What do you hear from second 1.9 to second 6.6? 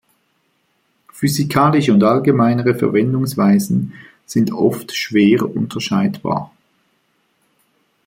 und allgemeinere Verwendungsweisen sind oft schwer unterscheidbar.